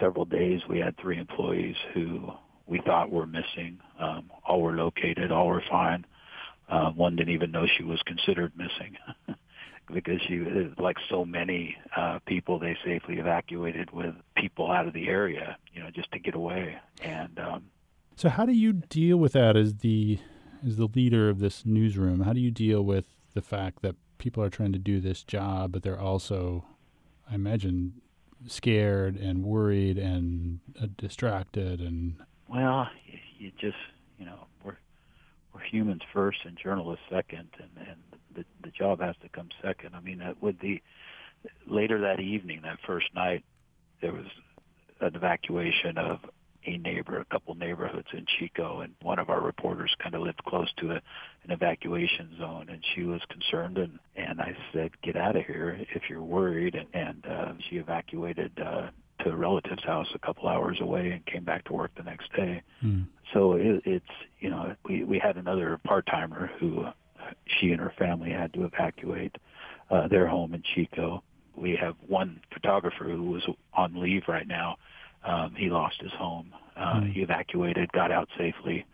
several 0.00 0.24
days, 0.24 0.62
we 0.68 0.78
had 0.78 0.96
three 0.98 1.18
employees 1.18 1.76
who 1.92 2.32
we 2.66 2.80
thought 2.84 3.10
were 3.10 3.26
missing. 3.26 3.78
Um, 4.00 4.30
all 4.46 4.62
were 4.62 4.72
located, 4.72 5.30
all 5.30 5.48
were 5.48 5.62
fine. 5.68 6.06
Uh, 6.68 6.90
one 6.90 7.14
didn't 7.14 7.34
even 7.34 7.50
know 7.50 7.66
she 7.76 7.84
was 7.84 8.00
considered 8.06 8.52
missing. 8.56 8.96
because 9.92 10.20
she, 10.26 10.42
like 10.78 10.96
so 11.10 11.24
many 11.24 11.76
uh, 11.96 12.18
people, 12.26 12.58
they 12.58 12.76
safely 12.84 13.18
evacuated 13.18 13.90
with 13.90 14.14
people 14.36 14.70
out 14.70 14.86
of 14.86 14.94
the 14.94 15.08
area, 15.08 15.56
you 15.72 15.82
know, 15.82 15.90
just 15.90 16.10
to 16.12 16.18
get 16.18 16.34
away. 16.34 16.76
And 17.02 17.38
um, 17.38 17.64
so, 18.16 18.28
how 18.28 18.46
do 18.46 18.52
you 18.52 18.72
deal 18.72 19.18
with 19.18 19.32
that 19.32 19.56
as 19.56 19.74
the 19.74 20.18
as 20.64 20.76
the 20.76 20.88
leader 20.88 21.28
of 21.28 21.38
this 21.38 21.64
newsroom? 21.64 22.20
How 22.20 22.32
do 22.32 22.40
you 22.40 22.50
deal 22.50 22.82
with 22.82 23.06
the 23.34 23.42
fact 23.42 23.82
that 23.82 23.96
people 24.18 24.42
are 24.42 24.50
trying 24.50 24.72
to 24.72 24.78
do 24.78 25.00
this 25.00 25.22
job, 25.22 25.72
but 25.72 25.82
they're 25.82 26.00
also, 26.00 26.64
I 27.30 27.34
imagine, 27.34 28.00
scared 28.46 29.16
and 29.16 29.44
worried 29.44 29.98
and 29.98 30.60
uh, 30.80 30.86
distracted 30.96 31.80
and 31.80 32.16
well, 32.48 32.88
you 33.38 33.50
just 33.58 33.76
you 34.18 34.26
know 34.26 34.46
we're 34.62 34.76
we're 35.52 35.62
humans 35.62 36.02
first 36.12 36.38
and 36.44 36.56
journalists 36.56 37.04
second, 37.10 37.48
and 37.58 37.88
and 37.88 37.96
the 38.34 38.44
the 38.62 38.70
job 38.70 39.00
has 39.00 39.16
to 39.22 39.28
come 39.28 39.48
second. 39.62 39.94
I 39.94 40.00
mean, 40.00 40.22
with 40.40 40.58
the 40.60 40.82
later 41.66 42.00
that 42.02 42.20
evening, 42.20 42.60
that 42.62 42.78
first 42.86 43.06
night, 43.14 43.44
there 44.00 44.12
was 44.12 44.26
an 45.00 45.14
evacuation 45.14 45.98
of 45.98 46.20
a 46.66 46.76
neighbor, 46.78 47.18
a 47.18 47.24
couple 47.26 47.54
neighborhoods 47.54 48.08
in 48.12 48.24
Chico, 48.38 48.80
and 48.80 48.94
one 49.02 49.18
of 49.18 49.30
our 49.30 49.40
reporters 49.40 49.94
kind 50.02 50.14
of 50.14 50.22
lived 50.22 50.42
close 50.44 50.72
to 50.78 50.92
a, 50.92 50.94
an 50.94 51.50
evacuation 51.50 52.36
zone, 52.38 52.68
and 52.70 52.82
she 52.94 53.02
was 53.02 53.20
concerned, 53.28 53.78
and 53.78 53.98
and 54.16 54.40
I 54.40 54.56
said, 54.72 54.90
get 55.02 55.16
out 55.16 55.36
of 55.36 55.44
here 55.44 55.78
if 55.94 56.02
you're 56.08 56.22
worried, 56.22 56.74
and, 56.74 56.88
and 56.94 57.26
uh, 57.26 57.52
she 57.68 57.76
evacuated 57.76 58.52
uh, 58.58 58.88
to 59.24 59.30
a 59.30 59.36
relative's 59.36 59.84
house 59.84 60.08
a 60.14 60.18
couple 60.18 60.48
hours 60.48 60.78
away 60.80 61.10
and 61.10 61.24
came 61.26 61.44
back 61.44 61.64
to 61.64 61.72
work 61.72 61.90
the 61.96 62.02
next 62.02 62.32
day. 62.34 62.62
Mm. 62.84 63.06
So 63.32 63.54
it, 63.54 63.82
it's 63.84 64.04
you 64.40 64.50
know 64.50 64.74
we 64.84 65.04
we 65.04 65.18
had 65.18 65.36
another 65.36 65.78
part 65.84 66.06
timer 66.06 66.50
who 66.58 66.86
she 67.58 67.70
and 67.70 67.80
her 67.80 67.92
family 67.98 68.30
had 68.30 68.52
to 68.54 68.64
evacuate 68.64 69.36
uh, 69.90 70.08
their 70.08 70.26
home 70.26 70.54
in 70.54 70.62
Chico. 70.74 71.22
We 71.56 71.76
have 71.80 71.94
one 72.06 72.40
photographer 72.52 73.04
who 73.04 73.30
was 73.30 73.42
on 73.72 74.00
leave 74.00 74.24
right 74.28 74.46
now. 74.46 74.76
Um, 75.24 75.54
he 75.56 75.70
lost 75.70 76.00
his 76.00 76.12
home. 76.12 76.52
Uh, 76.76 77.00
Mm. 77.00 77.12
He 77.12 77.20
evacuated, 77.22 77.90
got 77.92 78.10
out 78.10 78.28
safely. 78.36 78.84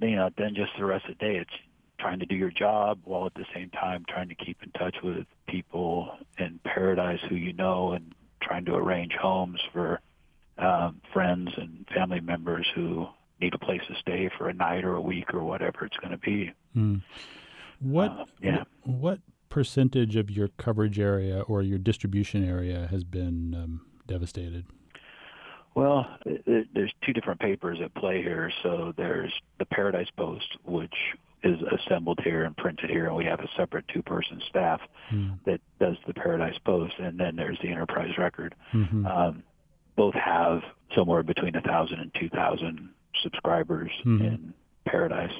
You 0.00 0.16
know, 0.16 0.30
then 0.36 0.54
just 0.54 0.72
the 0.78 0.84
rest 0.84 1.04
of 1.08 1.16
the 1.18 1.24
day, 1.24 1.36
it's 1.36 1.50
trying 1.98 2.18
to 2.20 2.26
do 2.26 2.34
your 2.34 2.50
job 2.50 2.98
while 3.04 3.26
at 3.26 3.34
the 3.34 3.46
same 3.54 3.70
time 3.70 4.04
trying 4.08 4.28
to 4.28 4.34
keep 4.34 4.58
in 4.62 4.70
touch 4.72 4.96
with 5.02 5.26
people 5.48 6.10
in 6.38 6.58
Paradise 6.64 7.20
who 7.28 7.34
you 7.36 7.52
know 7.52 7.92
and 7.92 8.14
trying 8.42 8.64
to 8.66 8.74
arrange 8.74 9.12
homes 9.14 9.60
for 9.72 10.00
um, 10.58 11.00
friends 11.12 11.50
and 11.56 11.86
family 11.94 12.20
members 12.20 12.66
who 12.74 13.06
need 13.40 13.54
a 13.54 13.58
place 13.58 13.80
to 13.88 13.94
stay 14.00 14.30
for 14.36 14.48
a 14.48 14.54
night 14.54 14.84
or 14.84 14.94
a 14.94 15.00
week 15.00 15.32
or 15.34 15.42
whatever 15.44 15.84
it's 15.84 15.96
going 15.98 16.10
to 16.12 16.18
be. 16.18 16.52
Mm. 16.74 17.02
What 17.80 18.10
Uh, 18.10 18.24
yeah. 18.42 18.64
what 18.84 19.20
percentage 19.48 20.16
of 20.16 20.30
your 20.30 20.48
coverage 20.48 20.98
area 20.98 21.40
or 21.42 21.62
your 21.62 21.78
distribution 21.78 22.44
area 22.46 22.86
has 22.90 23.04
been 23.04 23.54
um, 23.54 23.86
devastated? 24.06 24.64
Well, 25.76 26.08
there's 26.24 26.92
two 27.04 27.12
different 27.12 27.38
papers 27.38 27.78
at 27.84 27.94
play 27.94 28.22
here. 28.22 28.50
So 28.62 28.94
there's 28.96 29.32
the 29.58 29.66
Paradise 29.66 30.08
Post, 30.16 30.56
which 30.64 30.94
is 31.44 31.58
assembled 31.70 32.18
here 32.24 32.44
and 32.44 32.56
printed 32.56 32.88
here, 32.88 33.06
and 33.06 33.14
we 33.14 33.26
have 33.26 33.40
a 33.40 33.48
separate 33.58 33.86
two-person 33.88 34.40
staff 34.48 34.80
Mm. 35.12 35.38
that 35.44 35.60
does 35.78 35.96
the 36.06 36.14
Paradise 36.14 36.58
Post, 36.64 36.94
and 36.98 37.20
then 37.20 37.36
there's 37.36 37.58
the 37.60 37.68
Enterprise 37.68 38.16
Record. 38.18 38.54
hmm 38.72 39.06
Um, 39.06 39.42
both 39.96 40.14
have 40.14 40.62
somewhere 40.94 41.22
between 41.22 41.54
a 41.56 41.60
thousand 41.60 42.00
and 42.00 42.12
two 42.14 42.28
thousand 42.30 42.88
subscribers 43.22 43.90
Mhm. 44.04 44.20
in 44.20 44.54
Paradise, 44.86 45.32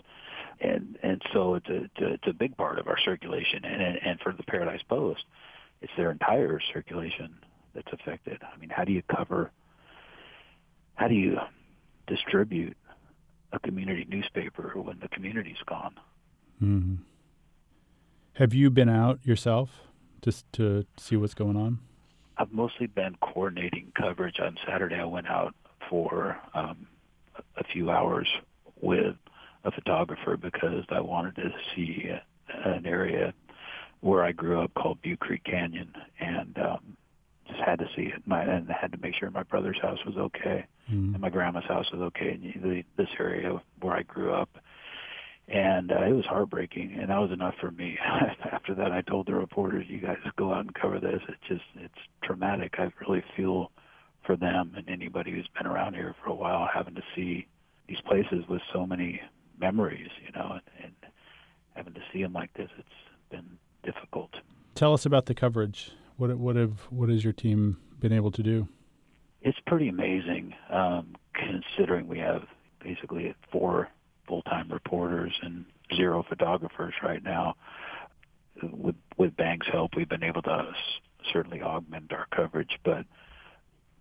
and 0.60 0.98
and 1.02 1.22
so 1.32 1.54
it's 1.54 1.68
a 1.70 1.84
it's 1.84 1.98
a, 2.00 2.12
it's 2.12 2.26
a 2.26 2.32
big 2.34 2.56
part 2.58 2.78
of 2.78 2.86
our 2.88 2.98
circulation. 2.98 3.64
And 3.64 3.80
and 3.82 3.96
and 4.02 4.20
for 4.20 4.32
the 4.32 4.42
Paradise 4.44 4.82
Post, 4.82 5.24
it's 5.80 5.92
their 5.96 6.10
entire 6.10 6.60
circulation 6.60 7.34
that's 7.74 7.92
affected. 7.92 8.38
I 8.42 8.56
mean, 8.58 8.70
how 8.70 8.84
do 8.84 8.92
you 8.92 9.02
cover? 9.02 9.50
How 10.96 11.08
do 11.08 11.14
you 11.14 11.38
distribute 12.06 12.76
a 13.52 13.58
community 13.58 14.06
newspaper 14.08 14.72
when 14.74 14.98
the 15.00 15.08
community's 15.08 15.62
gone? 15.66 15.94
hmm 16.58 16.94
Have 18.34 18.52
you 18.54 18.70
been 18.70 18.88
out 18.88 19.20
yourself 19.24 19.70
just 20.22 20.50
to 20.54 20.86
see 20.98 21.16
what's 21.16 21.34
going 21.34 21.56
on? 21.56 21.78
I've 22.38 22.52
mostly 22.52 22.86
been 22.86 23.16
coordinating 23.22 23.92
coverage. 23.94 24.40
On 24.40 24.56
Saturday, 24.66 24.96
I 24.96 25.04
went 25.04 25.26
out 25.28 25.54
for 25.88 26.38
um, 26.54 26.86
a- 27.56 27.64
few 27.64 27.90
hours 27.90 28.28
with 28.80 29.16
a 29.64 29.70
photographer 29.70 30.36
because 30.36 30.84
I 30.90 31.00
wanted 31.00 31.36
to 31.36 31.50
see 31.74 32.10
an 32.64 32.86
area 32.86 33.32
where 34.00 34.22
I 34.22 34.32
grew 34.32 34.60
up 34.60 34.72
called 34.74 35.00
Butte 35.02 35.18
Creek 35.20 35.44
Canyon, 35.44 35.92
and 36.20 36.56
um, 36.58 36.96
just 37.48 37.60
had 37.60 37.78
to 37.78 37.86
see 37.94 38.02
it. 38.02 38.22
My 38.26 38.42
and 38.42 38.68
had 38.70 38.92
to 38.92 38.98
make 38.98 39.14
sure 39.14 39.30
my 39.30 39.42
brother's 39.44 39.80
house 39.80 39.98
was 40.04 40.16
okay 40.16 40.66
Mm. 40.90 41.14
and 41.14 41.20
my 41.20 41.30
grandma's 41.30 41.64
house 41.64 41.90
was 41.90 42.00
okay 42.00 42.38
in 42.40 42.62
the, 42.62 42.84
this 42.96 43.08
area 43.18 43.60
where 43.80 43.96
I 43.96 44.02
grew 44.02 44.32
up. 44.32 44.50
And 45.48 45.92
uh, 45.92 46.02
it 46.02 46.12
was 46.12 46.24
heartbreaking, 46.26 46.96
and 47.00 47.10
that 47.10 47.18
was 47.18 47.30
enough 47.30 47.54
for 47.60 47.70
me. 47.70 47.96
After 48.52 48.74
that, 48.74 48.90
I 48.90 49.00
told 49.00 49.26
the 49.26 49.34
reporters, 49.34 49.86
"You 49.88 49.98
guys 50.00 50.16
go 50.36 50.52
out 50.52 50.60
and 50.60 50.74
cover 50.74 50.98
this. 50.98 51.20
It's 51.28 51.38
just 51.48 51.62
it's 51.76 51.94
traumatic. 52.24 52.74
I 52.78 52.90
really 53.00 53.22
feel 53.36 53.70
for 54.24 54.36
them 54.36 54.74
and 54.76 54.88
anybody 54.88 55.30
who's 55.30 55.48
been 55.56 55.68
around 55.68 55.94
here 55.94 56.16
for 56.22 56.30
a 56.30 56.34
while, 56.34 56.68
having 56.72 56.96
to 56.96 57.02
see 57.14 57.46
these 57.88 58.00
places 58.00 58.44
with 58.48 58.60
so 58.72 58.84
many 58.84 59.20
memories, 59.58 60.08
you 60.24 60.32
know, 60.32 60.52
and, 60.54 60.62
and 60.82 61.12
having 61.74 61.94
to 61.94 62.00
see 62.12 62.22
them 62.22 62.32
like 62.32 62.52
this. 62.54 62.68
It's 62.76 62.88
been 63.30 63.58
difficult. 63.84 64.30
Tell 64.74 64.92
us 64.94 65.06
about 65.06 65.26
the 65.26 65.34
coverage. 65.34 65.92
What 66.16 66.36
what 66.38 66.56
have 66.56 66.78
what 66.90 67.08
has 67.08 67.22
your 67.22 67.32
team 67.32 67.76
been 68.00 68.12
able 68.12 68.30
to 68.32 68.42
do? 68.42 68.68
It's 69.42 69.58
pretty 69.66 69.88
amazing, 69.88 70.54
um, 70.70 71.14
considering 71.34 72.08
we 72.08 72.18
have 72.18 72.42
basically 72.82 73.34
four 73.52 73.88
full-time 74.26 74.70
reporters 74.72 75.32
and 75.42 75.64
zero 75.94 76.24
photographers 76.28 76.94
right 77.02 77.22
now. 77.22 77.54
With 78.62 78.96
with 79.18 79.36
BANG's 79.36 79.66
help, 79.70 79.92
we've 79.96 80.08
been 80.08 80.24
able 80.24 80.42
to 80.42 80.72
certainly 81.32 81.60
augment 81.62 82.12
our 82.12 82.26
coverage, 82.34 82.78
but 82.84 83.04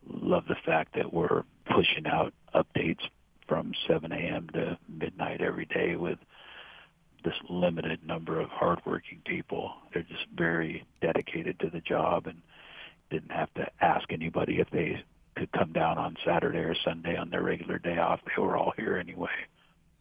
love 0.08 0.46
the 0.48 0.56
fact 0.66 0.96
that 0.96 1.14
we're 1.14 1.44
pushing 1.66 2.06
out 2.08 2.34
updates 2.54 3.02
from 3.48 3.74
7 3.88 4.12
a.m. 4.12 4.48
to 4.54 4.78
midnight 4.88 5.42
every 5.42 5.66
day 5.66 5.96
with 5.96 6.18
this 7.26 7.34
limited 7.50 8.06
number 8.08 8.40
of 8.40 8.50
hardworking 8.50 9.22
people. 9.26 9.74
They're 9.94 10.04
just 10.04 10.28
very 10.36 10.86
dedicated 11.02 11.60
to 11.60 11.70
the 11.70 11.82
job 11.82 12.28
and 12.28 12.42
didn't 13.10 13.32
have 13.32 13.54
to 13.56 13.68
ask 13.82 14.12
anybody 14.14 14.60
if 14.60 14.70
they 14.70 15.04
could 15.36 15.52
come 15.52 15.74
down 15.74 15.98
on 15.98 16.16
Saturday 16.26 16.60
or 16.60 16.76
Sunday 16.86 17.18
on 17.18 17.30
their 17.30 17.44
regular 17.44 17.80
day 17.80 17.98
off. 17.98 18.22
They 18.26 18.42
were 18.42 18.56
all 18.56 18.74
here 18.78 18.98
anyway. 18.98 19.30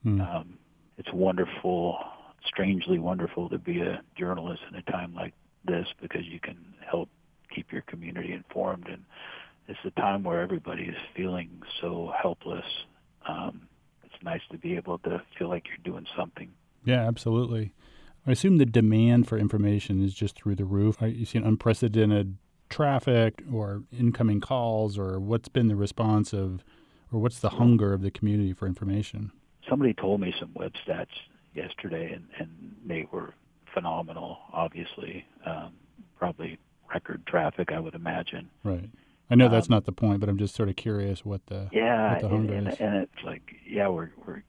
Mm. 0.04 0.20
Um, 0.20 0.58
it's 0.98 1.12
wonderful, 1.12 1.98
strangely 2.46 2.98
wonderful 2.98 3.48
to 3.48 3.58
be 3.58 3.80
a 3.80 4.00
journalist 4.16 4.62
in 4.70 4.76
a 4.76 4.82
time 4.82 5.14
like 5.14 5.34
this 5.64 5.86
because 6.00 6.24
you 6.26 6.38
can 6.38 6.58
help 6.88 7.08
keep 7.52 7.72
your 7.72 7.82
community 7.82 8.32
informed. 8.32 8.86
And 8.86 9.02
it's 9.66 9.78
a 9.84 10.00
time 10.00 10.22
where 10.22 10.40
everybody 10.40 10.84
is 10.84 10.96
feeling 11.16 11.62
so 11.80 12.12
helpless. 12.20 12.66
Um, 13.26 13.62
it's 14.04 14.22
nice 14.22 14.42
to 14.52 14.58
be 14.58 14.76
able 14.76 14.98
to 14.98 15.22
feel 15.38 15.48
like 15.48 15.64
you're 15.66 15.92
doing 15.92 16.06
something. 16.16 16.50
Yeah, 16.84 17.06
absolutely. 17.06 17.72
I 18.26 18.32
assume 18.32 18.58
the 18.58 18.66
demand 18.66 19.28
for 19.28 19.36
information 19.38 20.02
is 20.02 20.14
just 20.14 20.36
through 20.36 20.54
the 20.56 20.64
roof. 20.64 20.98
You 21.02 21.24
see 21.24 21.38
an 21.38 21.44
unprecedented 21.44 22.36
traffic 22.70 23.42
or 23.52 23.82
incoming 23.96 24.40
calls, 24.40 24.98
or 24.98 25.20
what's 25.20 25.48
been 25.48 25.68
the 25.68 25.76
response 25.76 26.32
of, 26.32 26.64
or 27.12 27.20
what's 27.20 27.40
the 27.40 27.50
hunger 27.50 27.92
of 27.92 28.00
the 28.02 28.10
community 28.10 28.52
for 28.52 28.66
information? 28.66 29.30
Somebody 29.68 29.94
told 29.94 30.20
me 30.20 30.34
some 30.40 30.50
web 30.54 30.72
stats 30.86 31.06
yesterday, 31.54 32.12
and, 32.12 32.24
and 32.38 32.74
they 32.86 33.06
were 33.12 33.34
phenomenal. 33.72 34.38
Obviously, 34.52 35.26
um, 35.46 35.72
probably 36.18 36.58
record 36.92 37.24
traffic, 37.26 37.70
I 37.72 37.80
would 37.80 37.94
imagine. 37.94 38.48
Right. 38.62 38.88
I 39.30 39.34
know 39.36 39.48
that's 39.48 39.68
Um, 39.68 39.74
not 39.74 39.84
the 39.84 39.92
point, 39.92 40.20
but 40.20 40.28
I'm 40.28 40.38
just 40.38 40.54
sort 40.54 40.68
of 40.68 40.76
curious 40.76 41.24
what 41.24 41.46
the 41.46 41.68
Yeah, 41.72 42.12
what 42.12 42.20
the 42.22 42.28
hunger 42.28 42.54
and, 42.54 42.68
is. 42.68 42.76
and 42.80 42.96
it's 42.96 43.24
like, 43.24 43.54
yeah, 43.66 43.88
we're 43.88 44.10
we're 44.26 44.42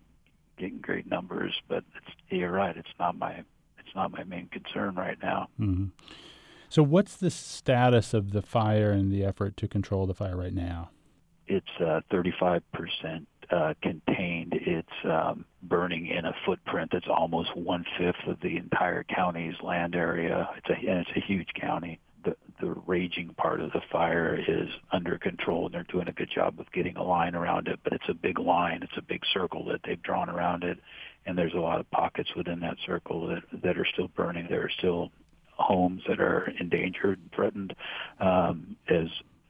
getting 0.57 0.79
great 0.79 1.07
numbers, 1.07 1.53
but 1.67 1.83
it's, 1.95 2.15
you're 2.29 2.51
right. 2.51 2.75
It's 2.75 2.88
not 3.00 3.17
my 3.17 3.43
it's 3.79 3.95
not 3.95 4.12
my 4.12 4.24
main 4.24 4.47
concern 4.47 4.95
right 4.95 5.17
now. 5.21 5.47
hmm 5.57 5.85
So, 6.69 6.83
what's 6.83 7.15
the 7.15 7.31
status 7.31 8.13
of 8.13 8.31
the 8.31 8.41
fire 8.41 8.91
and 8.91 9.12
the 9.12 9.24
effort 9.24 9.57
to 9.57 9.67
control 9.67 10.05
the 10.05 10.13
fire 10.13 10.35
right 10.35 10.53
now? 10.53 10.89
It's 11.47 11.67
uh, 11.79 12.01
35% 12.12 12.62
uh, 13.51 13.74
contained. 13.81 14.53
It's 14.53 14.89
um, 15.03 15.45
burning 15.62 16.07
in 16.07 16.25
a 16.25 16.33
footprint 16.45 16.89
that's 16.91 17.07
almost 17.07 17.55
one 17.55 17.85
fifth 17.97 18.27
of 18.27 18.39
the 18.41 18.57
entire 18.57 19.03
county's 19.03 19.55
land 19.62 19.95
area. 19.95 20.50
It's 20.57 20.69
a 20.69 20.74
and 20.74 21.00
it's 21.00 21.12
a 21.15 21.21
huge 21.21 21.50
county. 21.59 22.00
The 22.65 22.81
raging 22.88 23.29
part 23.38 23.62
of 23.62 23.72
the 23.74 23.81
fire 23.91 24.36
is 24.36 24.69
under 24.91 25.19
control, 25.19 25.65
and 25.65 25.75
they're 25.75 25.84
doing 25.84 26.07
a 26.07 26.12
good 26.12 26.31
job 26.34 26.60
of 26.60 26.65
getting 26.72 26.98
a 26.98 27.03
line 27.03 27.36
around 27.36 27.67
it. 27.67 27.79
But 27.84 27.93
it's 27.93 28.10
a 28.10 28.13
big 28.15 28.39
line. 28.39 28.79
It's 28.81 28.98
a 28.98 29.03
big 29.03 29.22
circle 29.34 29.63
that 29.65 29.81
they've 29.86 30.01
drawn 30.01 30.29
around 30.31 30.63
it, 30.63 30.79
and 31.27 31.38
there's 31.38 31.53
a 31.53 31.60
lot 31.60 31.79
of 31.79 31.89
pockets 31.91 32.29
within 32.36 32.60
that 32.62 32.77
circle 32.84 33.27
that 33.27 33.43
that 33.62 33.77
are 33.77 33.86
still 33.93 34.07
burning. 34.07 34.48
There 34.50 34.63
are 34.63 34.72
still 34.79 35.12
homes 35.51 36.01
that 36.07 36.19
are 36.19 36.51
endangered, 36.60 37.19
threatened. 37.36 37.75
Um, 38.19 38.75
as 38.89 39.10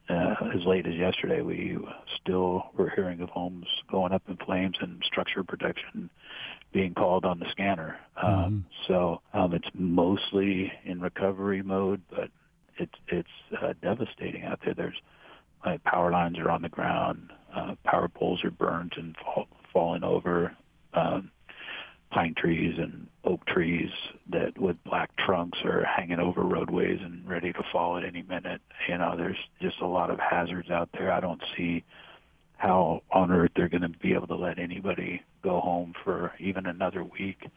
uh, 0.09 0.35
as 0.53 0.65
late 0.65 0.85
as 0.85 0.95
yesterday, 0.95 1.41
we 1.41 1.77
still 2.21 2.65
were 2.77 2.91
hearing 2.95 3.21
of 3.21 3.29
homes 3.29 3.65
going 3.89 4.11
up 4.11 4.23
in 4.27 4.35
flames 4.45 4.75
and 4.81 5.01
structure 5.05 5.43
protection 5.43 6.09
being 6.73 6.93
called 6.93 7.23
on 7.23 7.39
the 7.39 7.49
scanner. 7.51 7.97
Um, 8.21 8.65
So 8.87 9.21
um, 9.33 9.53
it's 9.53 9.69
mostly 9.73 10.71
in 10.83 10.99
recovery 10.99 11.63
mode, 11.63 12.01
but 12.09 12.29
it's 12.77 12.93
it's 13.07 13.27
uh, 13.61 13.73
devastating 13.81 14.43
out 14.43 14.59
there. 14.63 14.73
There's 14.73 15.01
uh, 15.63 15.77
power 15.85 16.11
lines 16.11 16.34
are 16.45 16.51
on 16.51 16.61
the 16.61 16.69
ground, 16.69 17.31
uh, 17.55 17.75
power 17.83 18.07
poles 18.07 18.43
are 18.43 18.51
burnt 18.51 18.93
and 18.97 19.15
fall, 19.23 19.47
falling 19.73 20.03
over. 20.03 20.55
Um, 20.93 21.31
pine 22.11 22.33
trees 22.37 22.75
and 22.77 23.07
oak 23.25 23.45
trees 23.45 23.89
that 24.31 24.57
with 24.57 24.77
black 24.85 25.09
trunks 25.17 25.57
are 25.65 25.83
hanging 25.83 26.19
over 26.19 26.43
roadways 26.43 26.99
and 27.01 27.27
ready 27.27 27.51
to 27.51 27.63
fall 27.73 27.97
at 27.97 28.05
any 28.05 28.21
minute. 28.21 28.61
You 28.87 28.97
know, 28.97 29.15
there's 29.17 29.37
just 29.61 29.81
a 29.81 29.87
lot 29.87 30.09
of 30.09 30.19
hazards 30.19 30.69
out 30.69 30.89
there. 30.93 31.11
I 31.11 31.19
don't 31.19 31.41
see 31.57 31.83
how 32.57 33.01
on 33.11 33.31
earth 33.31 33.51
they're 33.55 33.67
going 33.67 33.81
to 33.81 33.89
be 33.89 34.13
able 34.13 34.27
to 34.27 34.35
let 34.35 34.59
anybody 34.59 35.21
go 35.43 35.59
home 35.59 35.93
for 36.05 36.31
even 36.39 36.67
another 36.67 37.03
week. 37.03 37.49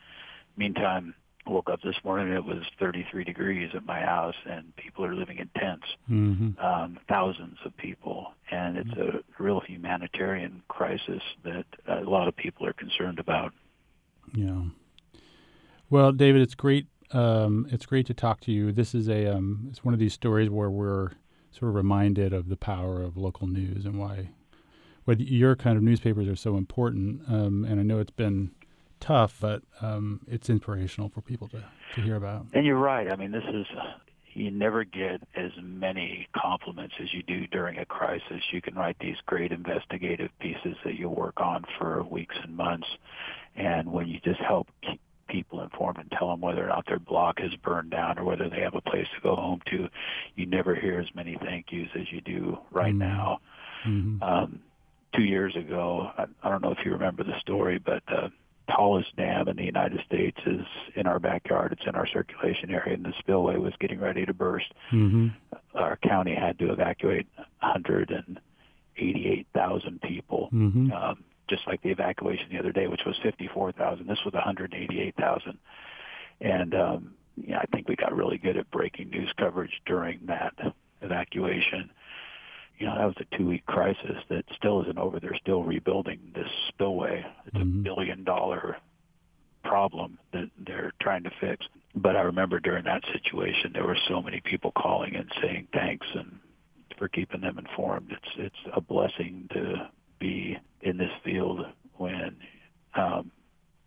Meantime, 0.57 1.14
woke 1.47 1.71
up 1.71 1.80
this 1.83 1.97
morning 2.04 2.33
it 2.35 2.45
was 2.45 2.62
33 2.78 3.25
degrees 3.25 3.71
at 3.75 3.87
my 3.87 4.00
house 4.00 4.35
and 4.45 4.75
people 4.76 5.04
are 5.04 5.14
living 5.14 5.38
in 5.38 5.49
tents 5.59 5.87
Mm-hmm. 6.11 6.59
um, 6.64 6.99
thousands 7.09 7.59
of 7.64 7.76
people 7.76 8.33
and 8.58 8.76
it's 8.76 8.90
a 8.92 9.42
real 9.42 9.60
humanitarian 9.60 10.62
crisis 10.68 11.22
that 11.44 11.64
a 11.86 12.00
lot 12.00 12.28
of 12.28 12.36
people 12.36 12.66
are 12.66 12.72
concerned 12.72 13.18
about 13.18 13.52
Yeah. 14.34 14.62
Well, 15.90 16.12
David, 16.12 16.42
it's 16.42 16.54
great. 16.54 16.86
Um, 17.12 17.66
it's 17.70 17.86
great 17.86 18.06
to 18.06 18.14
talk 18.14 18.40
to 18.42 18.52
you. 18.52 18.72
This 18.72 18.94
is 18.94 19.08
a 19.08 19.34
um, 19.34 19.68
it's 19.70 19.84
one 19.84 19.94
of 19.94 20.00
these 20.00 20.12
stories 20.12 20.50
where 20.50 20.70
we're 20.70 21.12
sort 21.50 21.70
of 21.70 21.74
reminded 21.74 22.32
of 22.34 22.48
the 22.48 22.56
power 22.56 23.02
of 23.02 23.16
local 23.16 23.46
news 23.46 23.86
and 23.86 23.98
why 23.98 24.30
why 25.04 25.14
your 25.14 25.56
kind 25.56 25.78
of 25.78 25.82
newspapers 25.82 26.28
are 26.28 26.36
so 26.36 26.56
important. 26.56 27.22
Um, 27.28 27.64
and 27.64 27.80
I 27.80 27.82
know 27.82 27.98
it's 27.98 28.10
been 28.10 28.50
tough, 29.00 29.38
but 29.40 29.62
um, 29.80 30.20
it's 30.26 30.50
inspirational 30.50 31.08
for 31.08 31.22
people 31.22 31.48
to, 31.48 31.64
to 31.94 32.00
hear 32.02 32.16
about. 32.16 32.46
And 32.52 32.66
you're 32.66 32.76
right. 32.76 33.10
I 33.10 33.16
mean, 33.16 33.30
this 33.30 33.44
is 33.50 33.66
you 34.38 34.50
never 34.50 34.85
get 34.85 35.21
as 35.35 35.50
many 35.62 36.28
compliments 36.37 36.95
as 37.00 37.12
you 37.12 37.23
do 37.23 37.47
during 37.49 37.78
a 37.78 37.87
crisis. 37.87 38.42
You 38.52 38.61
can 38.62 38.75
write 38.75 38.97
these 39.00 39.16
great 39.26 39.52
investigative 39.52 40.30
pieces 40.40 40.76
that 40.85 40.95
you 40.95 41.09
work 41.09 41.40
on 41.40 41.64
for 41.78 42.02
weeks 42.04 42.37
and 42.42 42.57
months, 42.57 42.87
and 43.57 43.90
when 43.90 44.09
you 44.09 44.21
just 44.25 44.40
help 44.40 44.68
keep 44.83 45.00
people 45.28 45.61
informed 45.61 45.99
and 45.99 46.11
tell 46.12 46.30
them 46.30 46.40
whether 46.40 46.64
or 46.64 46.68
not 46.68 46.87
their 46.87 46.99
block 46.99 47.38
is 47.40 47.54
burned 47.57 47.90
down 47.90 48.18
or 48.18 48.25
whether 48.25 48.49
they 48.49 48.61
have 48.61 48.75
a 48.75 48.80
place 48.80 49.07
to 49.14 49.21
go 49.21 49.37
home 49.37 49.61
to, 49.66 49.88
you 50.37 50.47
never 50.47 50.75
hear 50.75 50.99
as 50.99 51.14
many 51.14 51.37
thank 51.45 51.66
yous 51.71 51.90
as 51.95 52.11
you 52.11 52.21
do 52.23 52.59
right 52.71 52.95
Mhm. 52.95 52.99
now. 52.99 53.40
Mm-hmm. 53.85 54.23
Um, 54.23 54.62
two 55.14 55.25
years 55.25 55.54
ago, 55.54 56.11
I, 56.16 56.25
I 56.42 56.50
don't 56.50 56.62
know 56.62 56.73
if 56.73 56.85
you 56.85 56.92
remember 56.92 57.25
the 57.25 57.38
story, 57.40 57.78
but 57.78 58.02
the 58.07 58.33
tallest 58.68 59.14
dam 59.16 59.48
in 59.48 59.56
the 59.56 59.64
United 59.64 60.00
States 60.04 60.38
is 60.46 60.60
in 60.94 61.06
our 61.06 61.18
backyard. 61.18 61.72
It's 61.72 61.87
in 61.87 61.94
our 61.94 62.06
circulation 62.06 62.70
area, 62.70 62.94
and 62.94 63.04
the 63.04 63.12
spillway 63.18 63.56
was 63.56 63.72
getting 63.80 63.98
ready 64.00 64.25
to 64.26 64.34
burst. 64.34 64.72
Mm-hmm. 64.92 65.28
Our 65.75 65.96
county 65.96 66.34
had 66.34 66.58
to 66.60 66.72
evacuate 66.72 67.26
188,000 67.60 70.00
people, 70.02 70.48
Mm-hmm. 70.52 70.92
um, 70.92 71.25
just 71.48 71.66
like 71.66 71.80
the 71.82 71.90
evacuation 71.90 72.46
the 72.52 72.58
other 72.58 72.72
day, 72.72 72.87
which 72.88 73.02
was 73.06 73.16
54,000. 73.22 74.06
This 74.06 74.18
was 74.25 74.34
188,000, 74.34 75.58
and 76.40 76.75
um, 76.75 77.14
yeah, 77.37 77.58
I 77.58 77.66
think 77.66 77.88
we 77.88 77.96
got 77.96 78.14
really 78.14 78.38
good 78.38 78.56
at 78.56 78.70
breaking 78.70 79.10
news 79.10 79.32
coverage 79.38 79.80
during 79.87 80.20
that 80.26 80.54
evacuation 81.00 81.90
you 82.78 82.87
know, 82.87 82.97
that 82.97 83.06
was 83.06 83.16
a 83.18 83.37
two-week 83.37 83.66
crisis 83.66 84.16
that 84.28 84.44
still 84.56 84.82
isn't 84.82 84.99
over. 84.99 85.18
They're 85.20 85.37
still 85.40 85.62
rebuilding 85.62 86.32
this 86.35 86.49
spillway. 86.68 87.25
It's 87.47 87.56
Mhm. 87.56 87.62
a 87.80 87.82
billion-dollar 87.82 88.76
problem 89.64 90.18
that 90.32 90.49
they're 90.58 90.92
trying 91.00 91.25
to 91.25 91.30
fix. 91.40 91.66
But 91.94 92.16
I 92.16 92.20
remember 92.23 92.61
during 92.61 92.85
that 92.85 93.04
situation, 93.12 93.73
there 93.73 93.85
were 93.87 93.97
so 94.08 94.23
many 94.23 94.40
people 94.40 94.70
calling 94.73 95.16
and 95.16 95.30
saying 95.42 95.68
thanks 95.73 96.06
and 96.14 96.38
for 96.97 97.08
keeping 97.08 97.40
them 97.40 97.58
informed. 97.58 98.12
It's 98.12 98.37
it's 98.37 98.75
a 98.75 98.80
blessing 98.80 99.49
to 99.52 99.90
be 100.18 100.58
in 100.82 100.97
this 100.97 101.12
field 101.25 101.66
when 101.97 102.37
um, 102.94 103.30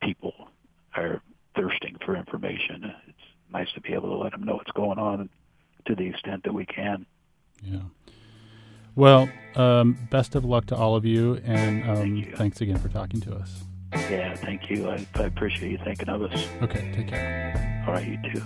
people 0.01 0.49
are 0.95 1.21
thirsting 1.55 1.97
for 2.05 2.15
information. 2.15 2.93
It's 3.07 3.17
nice 3.51 3.71
to 3.73 3.81
be 3.81 3.93
able 3.93 4.09
to 4.09 4.17
let 4.17 4.31
them 4.31 4.43
know 4.43 4.55
what's 4.55 4.71
going 4.71 4.99
on 4.99 5.29
to 5.85 5.95
the 5.95 6.05
extent 6.07 6.43
that 6.43 6.53
we 6.53 6.65
can. 6.65 7.05
Yeah. 7.63 7.79
Well, 8.95 9.29
um, 9.55 9.97
best 10.09 10.35
of 10.35 10.45
luck 10.45 10.65
to 10.67 10.75
all 10.75 10.95
of 10.95 11.05
you, 11.05 11.39
and 11.43 11.83
um, 11.89 11.95
Thank 11.97 12.25
you. 12.25 12.35
thanks 12.35 12.61
again 12.61 12.77
for 12.77 12.89
talking 12.89 13.21
to 13.21 13.35
us. 13.35 13.63
Yeah, 13.93 14.35
thank 14.35 14.69
you. 14.69 14.89
I, 14.89 15.05
I 15.15 15.23
appreciate 15.23 15.71
you 15.71 15.77
thinking 15.83 16.09
of 16.09 16.21
us. 16.23 16.47
Okay, 16.61 16.91
take 16.95 17.07
care. 17.07 17.83
All 17.87 17.93
right, 17.93 18.07
you 18.07 18.17
too. 18.31 18.41